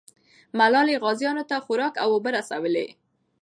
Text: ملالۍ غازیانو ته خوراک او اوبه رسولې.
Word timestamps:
ملالۍ 0.59 0.95
غازیانو 1.03 1.43
ته 1.49 1.55
خوراک 1.65 1.93
او 2.03 2.09
اوبه 2.15 2.29
رسولې. 2.37 2.87